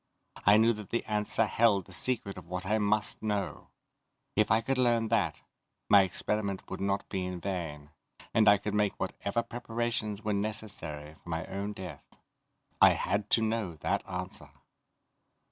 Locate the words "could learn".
4.59-5.09